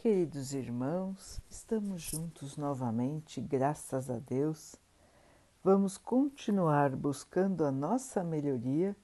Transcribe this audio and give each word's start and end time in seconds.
Queridos 0.00 0.52
irmãos, 0.54 1.40
estamos 1.50 2.02
juntos 2.02 2.56
novamente, 2.56 3.40
graças 3.40 4.08
a 4.08 4.20
Deus. 4.20 4.76
Vamos 5.62 5.98
continuar 5.98 6.94
buscando 6.94 7.64
a 7.64 7.72
nossa 7.72 8.22
melhoria, 8.22 8.96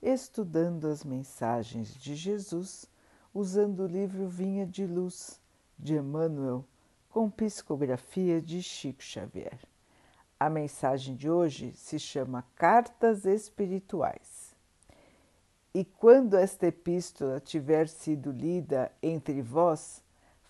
estudando 0.00 0.88
as 0.88 1.04
mensagens 1.04 1.94
de 1.94 2.16
Jesus, 2.16 2.86
usando 3.34 3.80
o 3.80 3.86
livro 3.86 4.26
Vinha 4.26 4.64
de 4.64 4.86
Luz 4.86 5.38
de 5.78 5.96
Emmanuel, 5.96 6.64
com 7.10 7.28
psicografia 7.28 8.40
de 8.40 8.62
Chico 8.62 9.02
Xavier. 9.02 9.58
A 10.40 10.48
mensagem 10.48 11.14
de 11.14 11.28
hoje 11.28 11.74
se 11.74 11.98
chama 11.98 12.42
Cartas 12.54 13.26
Espirituais. 13.26 14.56
E 15.74 15.84
quando 15.84 16.38
esta 16.38 16.68
epístola 16.68 17.38
tiver 17.38 17.86
sido 17.86 18.32
lida 18.32 18.90
entre 19.02 19.42
vós, 19.42 20.02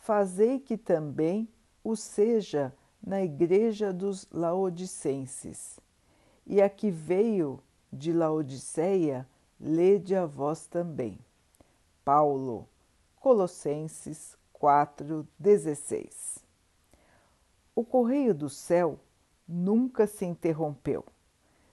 fazei 0.09 0.59
que 0.59 0.79
também 0.79 1.47
o 1.85 1.95
seja 1.95 2.75
na 3.07 3.23
igreja 3.23 3.93
dos 3.93 4.27
Laodicenses. 4.33 5.79
E 6.47 6.63
a 6.63 6.71
que 6.71 6.91
veio 6.91 7.63
de 7.93 8.11
Laodiceia, 8.11 9.29
lede 9.61 10.17
a 10.17 10.25
vós 10.25 10.67
também. 10.67 11.19
Paulo, 12.07 12.67
Colossenses 13.17 14.35
4,16 14.55 16.43
O 17.75 17.85
correio 17.85 18.35
do 18.35 18.49
céu 18.49 18.99
nunca 19.47 20.07
se 20.07 20.25
interrompeu, 20.25 21.05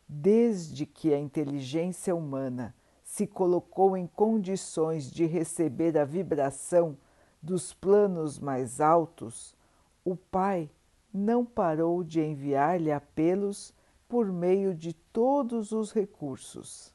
desde 0.09 0.85
que 0.85 1.13
a 1.13 1.17
inteligência 1.17 2.13
humana 2.13 2.75
se 3.01 3.25
colocou 3.25 3.95
em 3.95 4.05
condições 4.05 5.09
de 5.09 5.25
receber 5.25 5.97
a 5.97 6.03
vibração 6.03 6.97
dos 7.45 7.75
planos 7.75 8.39
mais 8.39 8.81
altos, 8.81 9.55
o 10.03 10.15
Pai 10.15 10.67
não 11.13 11.45
parou 11.45 12.03
de 12.03 12.19
enviar-lhe 12.19 12.91
apelos 12.91 13.71
por 14.09 14.31
meio 14.31 14.73
de 14.73 14.93
todos 14.93 15.71
os 15.71 15.91
recursos. 15.91 16.91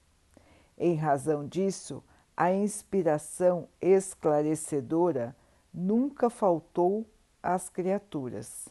Em 0.76 0.96
razão 0.96 1.46
disso, 1.46 2.02
a 2.36 2.52
inspiração 2.52 3.68
esclarecedora 3.80 5.36
nunca 5.72 6.28
faltou 6.28 7.06
às 7.40 7.68
criaturas. 7.68 8.68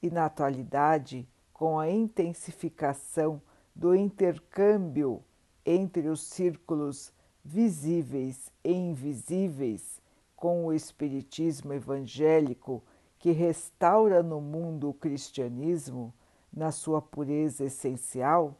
E 0.00 0.08
na 0.08 0.26
atualidade, 0.26 1.28
com 1.52 1.80
a 1.80 1.90
intensificação 1.90 3.42
do 3.74 3.92
intercâmbio 3.92 5.20
entre 5.66 6.08
os 6.08 6.22
círculos 6.22 7.12
visíveis 7.44 8.52
e 8.62 8.72
invisíveis 8.72 10.01
com 10.42 10.66
o 10.66 10.72
Espiritismo 10.72 11.72
evangélico 11.72 12.82
que 13.16 13.30
restaura 13.30 14.24
no 14.24 14.40
mundo 14.40 14.88
o 14.88 14.92
cristianismo 14.92 16.12
na 16.52 16.72
sua 16.72 17.00
pureza 17.00 17.66
essencial, 17.66 18.56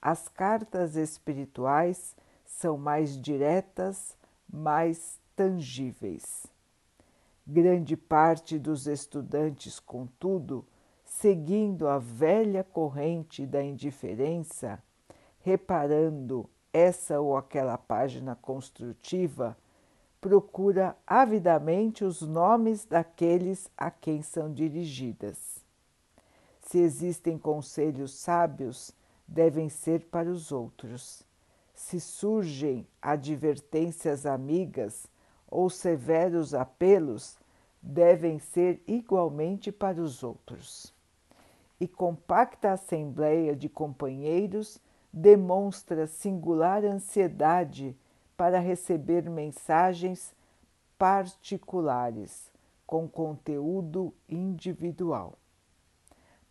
as 0.00 0.26
cartas 0.26 0.96
espirituais 0.96 2.16
são 2.46 2.78
mais 2.78 3.20
diretas, 3.20 4.16
mais 4.50 5.20
tangíveis. 5.36 6.46
Grande 7.46 7.94
parte 7.94 8.58
dos 8.58 8.86
estudantes, 8.86 9.78
contudo, 9.78 10.64
seguindo 11.04 11.88
a 11.88 11.98
velha 11.98 12.64
corrente 12.64 13.44
da 13.44 13.62
indiferença, 13.62 14.82
reparando 15.40 16.48
essa 16.72 17.20
ou 17.20 17.36
aquela 17.36 17.76
página 17.76 18.34
construtiva, 18.34 19.54
procura 20.20 20.96
avidamente 21.06 22.04
os 22.04 22.22
nomes 22.22 22.84
daqueles 22.84 23.70
a 23.76 23.90
quem 23.90 24.22
são 24.22 24.52
dirigidas. 24.52 25.64
Se 26.62 26.78
existem 26.78 27.38
conselhos 27.38 28.12
sábios, 28.12 28.92
devem 29.26 29.68
ser 29.68 30.06
para 30.06 30.28
os 30.28 30.50
outros. 30.50 31.22
Se 31.74 32.00
surgem 32.00 32.86
advertências 33.00 34.26
amigas 34.26 35.06
ou 35.48 35.70
severos 35.70 36.52
apelos, 36.52 37.38
devem 37.80 38.38
ser 38.38 38.82
igualmente 38.86 39.70
para 39.70 40.00
os 40.00 40.22
outros. 40.22 40.92
E 41.80 41.86
compacta 41.86 42.72
assembleia 42.72 43.54
de 43.54 43.68
companheiros 43.68 44.80
demonstra 45.12 46.06
singular 46.06 46.84
ansiedade 46.84 47.96
para 48.38 48.60
receber 48.60 49.28
mensagens 49.28 50.32
particulares 50.96 52.52
com 52.86 53.08
conteúdo 53.08 54.14
individual. 54.28 55.36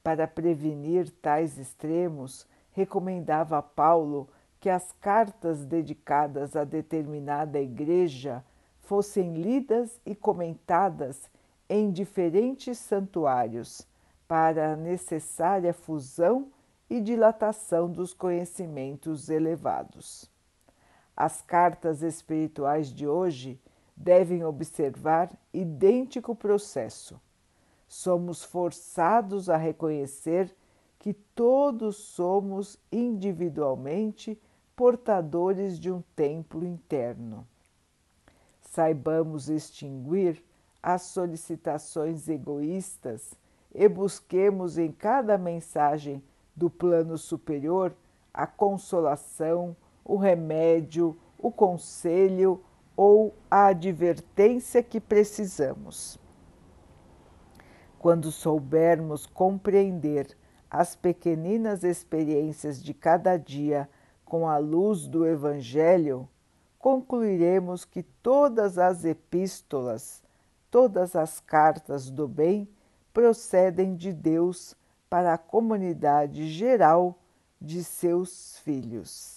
Para 0.03 0.27
prevenir 0.27 1.09
tais 1.21 1.57
extremos, 1.57 2.45
recomendava 2.71 3.61
Paulo 3.63 4.27
que 4.59 4.69
as 4.69 4.91
cartas 4.99 5.63
dedicadas 5.63 6.57
a 6.57 6.65
determinada 6.65 7.57
igreja 7.57 8.43
fossem 8.81 9.41
lidas 9.41 9.97
e 10.05 10.13
comentadas 10.13 11.29
em 11.69 11.89
diferentes 11.89 12.77
santuários 12.77 13.87
para 14.27 14.73
a 14.73 14.75
necessária 14.75 15.73
fusão 15.73 16.51
e 16.89 16.99
dilatação 16.99 17.89
dos 17.89 18.13
conhecimentos 18.13 19.29
elevados. 19.29 20.29
As 21.17 21.41
cartas 21.41 22.03
espirituais 22.03 22.93
de 22.93 23.07
hoje 23.07 23.59
devem 23.95 24.43
observar 24.43 25.31
idêntico 25.51 26.35
processo. 26.35 27.19
Somos 27.87 28.43
forçados 28.43 29.49
a 29.49 29.57
reconhecer 29.57 30.55
que 30.99 31.13
todos 31.13 31.95
somos 31.95 32.77
individualmente 32.91 34.39
portadores 34.75 35.79
de 35.79 35.91
um 35.91 36.03
templo 36.15 36.63
interno. 36.63 37.47
Saibamos 38.61 39.49
extinguir 39.49 40.43
as 40.83 41.01
solicitações 41.01 42.29
egoístas 42.29 43.33
e 43.73 43.89
busquemos 43.89 44.77
em 44.77 44.91
cada 44.91 45.35
mensagem 45.35 46.21
do 46.55 46.69
plano 46.69 47.17
superior 47.17 47.95
a 48.31 48.45
consolação, 48.45 49.75
o 50.07 50.15
remédio, 50.15 51.17
o 51.37 51.51
conselho 51.51 52.63
ou 52.95 53.35
a 53.51 53.67
advertência 53.67 54.81
que 54.81 55.01
precisamos. 55.01 56.17
Quando 57.99 58.31
soubermos 58.31 59.25
compreender 59.25 60.35
as 60.71 60.95
pequeninas 60.95 61.83
experiências 61.83 62.81
de 62.81 62.93
cada 62.93 63.35
dia 63.35 63.89
com 64.23 64.47
a 64.47 64.57
luz 64.57 65.07
do 65.07 65.25
Evangelho, 65.25 66.27
concluiremos 66.79 67.83
que 67.83 68.01
todas 68.01 68.77
as 68.77 69.03
epístolas, 69.03 70.23
todas 70.71 71.15
as 71.15 71.39
cartas 71.41 72.09
do 72.09 72.27
bem 72.27 72.67
procedem 73.13 73.95
de 73.95 74.13
Deus 74.13 74.75
para 75.09 75.33
a 75.33 75.37
comunidade 75.37 76.47
geral 76.49 77.19
de 77.59 77.83
seus 77.83 78.59
filhos. 78.59 79.36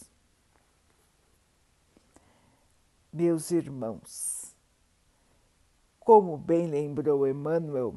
Meus 3.12 3.50
irmãos, 3.50 4.54
como 5.98 6.38
bem 6.38 6.68
lembrou 6.68 7.26
Emmanuel, 7.26 7.96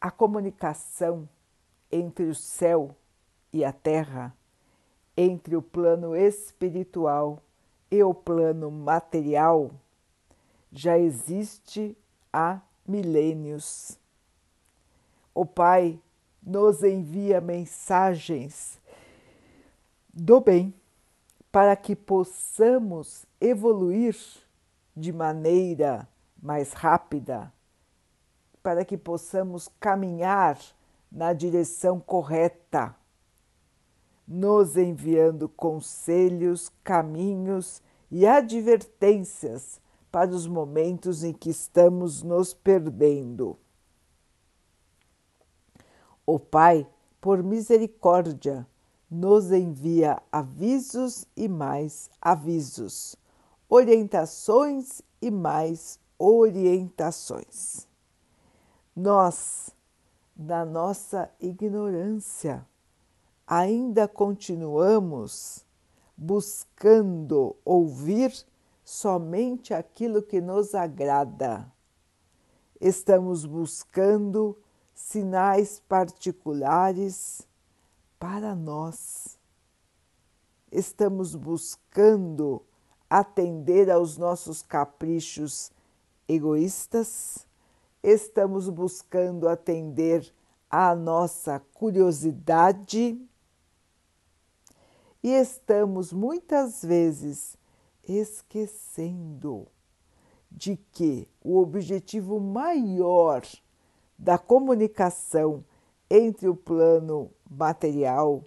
a 0.00 0.10
comunicação 0.10 1.28
entre 1.92 2.24
o 2.24 2.34
céu 2.34 2.96
e 3.52 3.62
a 3.62 3.74
terra, 3.74 4.34
entre 5.14 5.54
o 5.54 5.60
plano 5.60 6.16
espiritual 6.16 7.42
e 7.90 8.02
o 8.02 8.14
plano 8.14 8.70
material, 8.70 9.70
já 10.72 10.98
existe 10.98 11.94
há 12.32 12.62
milênios. 12.88 13.98
O 15.34 15.44
Pai 15.44 16.00
nos 16.42 16.82
envia 16.82 17.38
mensagens 17.38 18.80
do 20.10 20.40
bem 20.40 20.72
para 21.56 21.74
que 21.74 21.96
possamos 21.96 23.24
evoluir 23.40 24.14
de 24.94 25.10
maneira 25.10 26.06
mais 26.36 26.74
rápida, 26.74 27.50
para 28.62 28.84
que 28.84 28.94
possamos 28.94 29.66
caminhar 29.80 30.58
na 31.10 31.32
direção 31.32 31.98
correta, 31.98 32.94
nos 34.28 34.76
enviando 34.76 35.48
conselhos, 35.48 36.70
caminhos 36.84 37.80
e 38.10 38.26
advertências 38.26 39.80
para 40.12 40.32
os 40.32 40.46
momentos 40.46 41.24
em 41.24 41.32
que 41.32 41.48
estamos 41.48 42.22
nos 42.22 42.52
perdendo. 42.52 43.58
O 46.26 46.38
Pai, 46.38 46.86
por 47.18 47.42
misericórdia, 47.42 48.66
nos 49.10 49.52
envia 49.52 50.20
avisos 50.32 51.26
e 51.36 51.48
mais 51.48 52.10
avisos, 52.20 53.16
orientações 53.68 55.00
e 55.22 55.30
mais 55.30 55.98
orientações. 56.18 57.86
Nós, 58.94 59.70
na 60.36 60.64
nossa 60.64 61.30
ignorância, 61.40 62.66
ainda 63.46 64.08
continuamos 64.08 65.64
buscando 66.16 67.54
ouvir 67.64 68.32
somente 68.84 69.74
aquilo 69.74 70.22
que 70.22 70.40
nos 70.40 70.74
agrada. 70.74 71.70
Estamos 72.80 73.44
buscando 73.44 74.56
sinais 74.94 75.80
particulares 75.88 77.46
para 78.18 78.54
nós. 78.54 79.38
Estamos 80.70 81.34
buscando 81.34 82.62
atender 83.08 83.90
aos 83.90 84.16
nossos 84.16 84.62
caprichos 84.62 85.70
egoístas, 86.28 87.46
estamos 88.02 88.68
buscando 88.68 89.48
atender 89.48 90.34
à 90.68 90.94
nossa 90.94 91.60
curiosidade 91.72 93.20
e 95.22 95.30
estamos 95.30 96.12
muitas 96.12 96.84
vezes 96.84 97.56
esquecendo 98.02 99.66
de 100.50 100.76
que 100.76 101.28
o 101.42 101.58
objetivo 101.58 102.40
maior 102.40 103.42
da 104.18 104.38
comunicação 104.38 105.64
entre 106.10 106.48
o 106.48 106.54
plano 106.54 107.30
material 107.48 108.44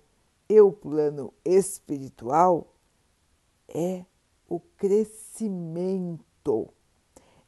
e 0.48 0.62
o 0.62 0.72
plano 0.72 1.34
espiritual 1.44 2.68
é 3.68 4.06
o 4.48 4.60
crescimento, 4.60 6.70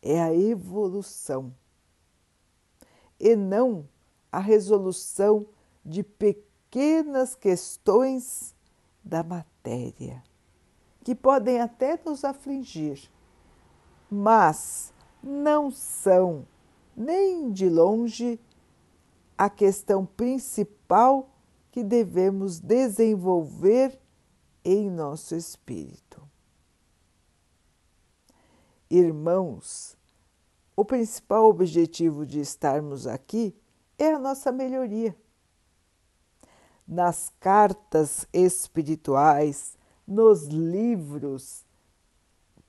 é 0.01 0.21
a 0.21 0.33
evolução. 0.33 1.53
E 3.19 3.35
não 3.35 3.87
a 4.31 4.39
resolução 4.39 5.45
de 5.83 6.03
pequenas 6.03 7.35
questões 7.35 8.55
da 9.03 9.23
matéria, 9.23 10.23
que 11.03 11.15
podem 11.15 11.59
até 11.59 11.99
nos 12.05 12.23
afligir, 12.23 13.09
mas 14.09 14.93
não 15.23 15.71
são 15.71 16.45
nem 16.95 17.51
de 17.51 17.67
longe 17.67 18.39
a 19.41 19.49
questão 19.49 20.05
principal 20.05 21.27
que 21.71 21.83
devemos 21.83 22.59
desenvolver 22.59 23.99
em 24.63 24.87
nosso 24.87 25.33
espírito. 25.35 26.21
Irmãos, 28.87 29.97
o 30.75 30.85
principal 30.85 31.49
objetivo 31.49 32.23
de 32.23 32.39
estarmos 32.39 33.07
aqui 33.07 33.55
é 33.97 34.11
a 34.11 34.19
nossa 34.19 34.51
melhoria. 34.51 35.17
Nas 36.87 37.33
cartas 37.39 38.27
espirituais, 38.31 39.75
nos 40.05 40.43
livros 40.43 41.65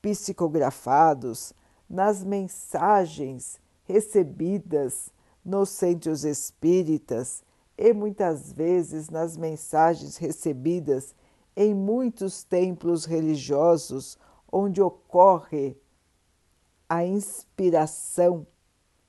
psicografados, 0.01 1.53
nas 1.87 2.25
mensagens 2.25 3.61
recebidas 3.85 5.13
nos 5.45 5.71
centros 5.71 6.25
espíritas 6.25 7.43
e 7.77 7.93
muitas 7.93 8.53
vezes 8.53 9.09
nas 9.09 9.37
mensagens 9.37 10.17
recebidas 10.17 11.15
em 11.57 11.75
muitos 11.75 12.45
templos 12.45 13.05
religiosos 13.05 14.19
onde 14.51 14.81
ocorre 14.81 15.77
a 16.89 17.05
inspiração 17.05 18.47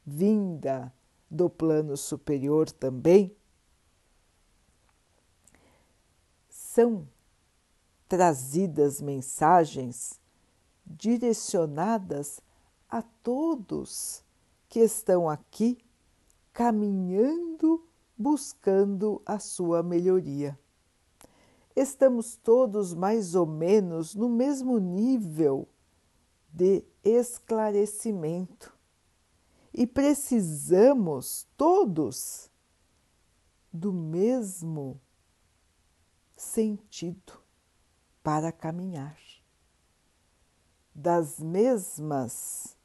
vinda 0.06 0.94
do 1.30 1.50
plano 1.50 1.97
superior 1.97 2.69
também, 2.71 3.36
são 6.47 7.07
trazidas 8.07 9.01
mensagens 9.01 10.19
direcionadas 10.86 12.39
a 12.89 13.01
todos 13.01 14.24
que 14.69 14.79
estão 14.79 15.29
aqui 15.29 15.77
caminhando 16.53 17.83
buscando 18.17 19.21
a 19.25 19.39
sua 19.39 19.81
melhoria. 19.81 20.57
Estamos 21.75 22.35
todos 22.35 22.94
mais 22.94 23.33
ou 23.33 23.45
menos 23.45 24.13
no 24.13 24.29
mesmo 24.29 24.77
nível 24.77 25.67
de 26.47 26.85
esclarecimento 27.03 28.71
e 29.73 29.88
precisamos 29.88 31.47
todos 31.57 32.51
do 33.71 33.91
mesmo 33.91 35.01
sentido 36.38 37.41
para 38.21 38.51
caminhar, 38.51 39.17
das 40.94 41.39
mesmas 41.39 42.77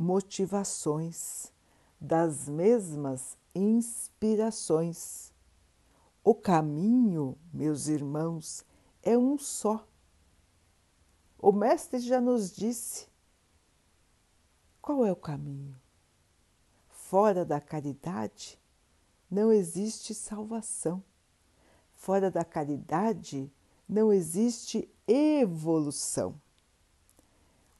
motivações, 0.00 1.52
das 2.00 2.48
mesmas 2.48 3.36
inspirações. 3.54 5.30
O 6.24 6.34
caminho, 6.34 7.36
meus 7.52 7.86
irmãos, 7.86 8.64
é 9.02 9.18
um 9.18 9.36
só. 9.38 9.86
O 11.38 11.52
Mestre 11.52 12.00
já 12.00 12.18
nos 12.18 12.50
disse 12.50 13.08
qual 14.80 15.04
é 15.04 15.12
o 15.12 15.16
caminho. 15.16 15.78
Fora 16.88 17.44
da 17.44 17.60
caridade 17.60 18.58
não 19.30 19.52
existe 19.52 20.14
salvação. 20.14 21.04
Fora 21.94 22.30
da 22.30 22.44
caridade 22.44 23.52
não 23.86 24.10
existe 24.10 24.88
evolução. 25.06 26.40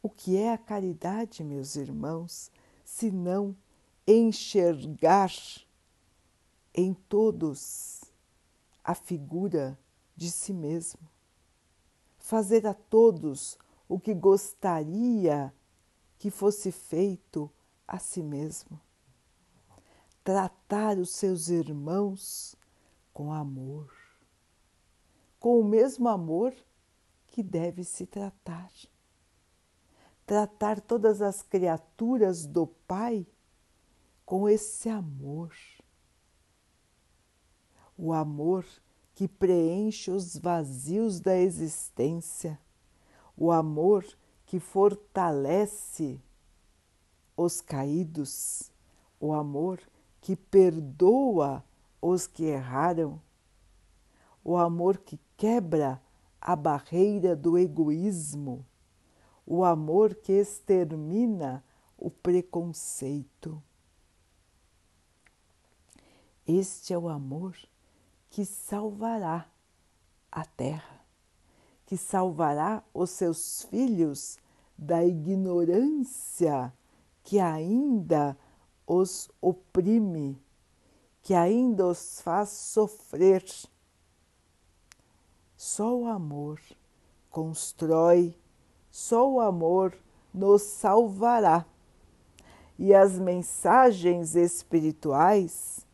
O 0.02 0.08
que 0.08 0.36
é 0.36 0.52
a 0.52 0.58
caridade, 0.58 1.44
meus 1.44 1.76
irmãos, 1.76 2.50
se 2.84 3.10
não 3.10 3.56
enxergar 4.06 5.32
em 6.74 6.94
todos 6.94 8.04
a 8.82 8.94
figura 8.94 9.78
de 10.16 10.30
si 10.30 10.52
mesmo? 10.52 11.10
fazer 12.30 12.64
a 12.64 12.74
todos 12.74 13.58
o 13.88 13.98
que 13.98 14.14
gostaria 14.14 15.52
que 16.16 16.30
fosse 16.30 16.70
feito 16.70 17.50
a 17.88 17.98
si 17.98 18.22
mesmo. 18.22 18.80
Tratar 20.22 20.96
os 20.98 21.10
seus 21.10 21.48
irmãos 21.48 22.54
com 23.12 23.32
amor, 23.32 23.92
com 25.40 25.58
o 25.58 25.64
mesmo 25.64 26.08
amor 26.08 26.54
que 27.26 27.42
deve 27.42 27.82
se 27.82 28.06
tratar. 28.06 28.70
Tratar 30.30 30.80
todas 30.80 31.20
as 31.20 31.42
criaturas 31.42 32.46
do 32.46 32.64
Pai 32.64 33.26
com 34.24 34.48
esse 34.48 34.88
amor. 34.88 35.52
O 37.98 38.12
amor 38.12 38.64
que 39.12 39.26
preenche 39.26 40.08
os 40.08 40.36
vazios 40.36 41.18
da 41.18 41.36
existência, 41.36 42.60
o 43.36 43.50
amor 43.50 44.06
que 44.46 44.60
fortalece 44.60 46.22
os 47.36 47.60
caídos, 47.60 48.70
o 49.18 49.32
amor 49.32 49.80
que 50.20 50.36
perdoa 50.36 51.64
os 52.00 52.28
que 52.28 52.44
erraram, 52.44 53.20
o 54.44 54.56
amor 54.56 54.98
que 54.98 55.18
quebra 55.36 56.00
a 56.40 56.54
barreira 56.54 57.34
do 57.34 57.58
egoísmo, 57.58 58.64
o 59.50 59.64
amor 59.64 60.14
que 60.14 60.30
extermina 60.30 61.64
o 61.98 62.08
preconceito. 62.08 63.60
Este 66.46 66.94
é 66.94 66.98
o 66.98 67.08
amor 67.08 67.56
que 68.28 68.44
salvará 68.44 69.50
a 70.30 70.44
terra, 70.44 71.04
que 71.84 71.96
salvará 71.96 72.84
os 72.94 73.10
seus 73.10 73.64
filhos 73.64 74.38
da 74.78 75.04
ignorância 75.04 76.72
que 77.24 77.40
ainda 77.40 78.38
os 78.86 79.28
oprime, 79.40 80.40
que 81.24 81.34
ainda 81.34 81.88
os 81.88 82.20
faz 82.20 82.50
sofrer. 82.50 83.44
Só 85.56 85.98
o 85.98 86.06
amor 86.06 86.60
constrói, 87.28 88.39
só 88.90 89.30
o 89.30 89.40
amor 89.40 89.96
nos 90.32 90.62
salvará. 90.62 91.64
E 92.78 92.94
as 92.94 93.18
mensagens 93.18 94.34
espirituais 94.34 95.86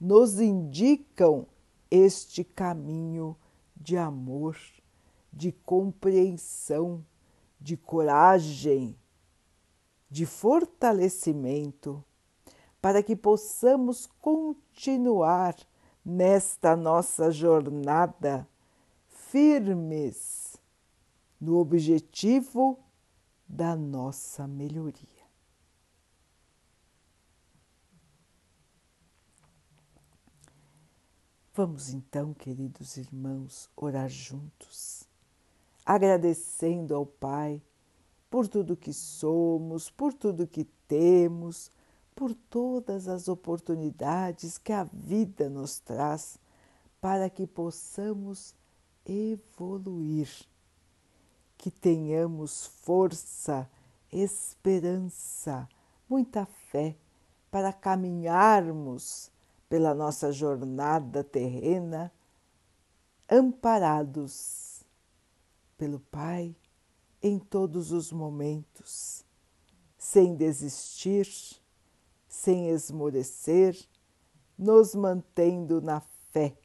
nos 0.00 0.40
indicam 0.40 1.46
este 1.90 2.42
caminho 2.42 3.36
de 3.76 3.96
amor, 3.96 4.56
de 5.32 5.52
compreensão, 5.52 7.04
de 7.60 7.76
coragem, 7.76 8.96
de 10.10 10.26
fortalecimento, 10.26 12.04
para 12.80 13.02
que 13.02 13.14
possamos 13.14 14.06
continuar 14.20 15.54
nesta 16.04 16.74
nossa 16.74 17.30
jornada 17.30 18.46
firmes 19.08 20.41
no 21.42 21.56
objetivo 21.56 22.78
da 23.48 23.74
nossa 23.74 24.46
melhoria. 24.46 25.26
Vamos 31.52 31.92
então, 31.92 32.32
queridos 32.32 32.96
irmãos, 32.96 33.68
orar 33.76 34.08
juntos, 34.08 35.02
agradecendo 35.84 36.94
ao 36.94 37.04
Pai 37.04 37.60
por 38.30 38.46
tudo 38.46 38.76
que 38.76 38.92
somos, 38.92 39.90
por 39.90 40.14
tudo 40.14 40.46
que 40.46 40.64
temos, 40.86 41.72
por 42.14 42.32
todas 42.36 43.08
as 43.08 43.26
oportunidades 43.26 44.58
que 44.58 44.72
a 44.72 44.84
vida 44.84 45.50
nos 45.50 45.80
traz 45.80 46.38
para 47.00 47.28
que 47.28 47.48
possamos 47.48 48.54
evoluir, 49.04 50.28
que 51.62 51.70
tenhamos 51.70 52.66
força, 52.66 53.70
esperança, 54.12 55.68
muita 56.08 56.44
fé 56.44 56.96
para 57.52 57.72
caminharmos 57.72 59.30
pela 59.68 59.94
nossa 59.94 60.32
jornada 60.32 61.22
terrena, 61.22 62.12
amparados 63.30 64.82
pelo 65.78 66.00
Pai 66.00 66.52
em 67.22 67.38
todos 67.38 67.92
os 67.92 68.10
momentos, 68.10 69.24
sem 69.96 70.34
desistir, 70.34 71.28
sem 72.26 72.70
esmorecer, 72.70 73.78
nos 74.58 74.96
mantendo 74.96 75.80
na 75.80 76.00
fé. 76.32 76.56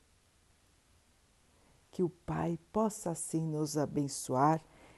Que 1.91 2.01
o 2.01 2.09
Pai 2.09 2.57
possa 2.73 3.11
assim 3.11 3.41
nos 3.41 3.77
abençoar 3.77 4.59